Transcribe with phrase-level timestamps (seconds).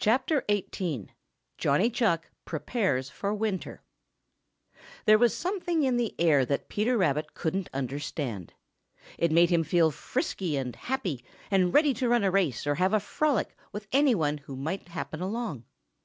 [0.00, 1.08] XVIII.
[1.58, 3.82] JOHNNY CHUCK PREPARES FOR WINTER
[5.06, 8.54] |THERE was something in the air that Peter Rabbit couldn't understand.
[9.18, 12.94] It made him feel frisky and happy and ready to run a race or have
[12.94, 15.64] a frolic with any one who might happen along.